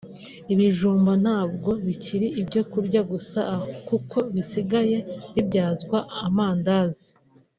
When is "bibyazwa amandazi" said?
5.33-7.07